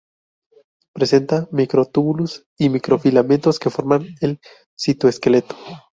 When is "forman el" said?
3.69-4.39